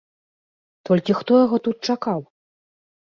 [0.89, 2.19] Толькі хто яго тут чакаў?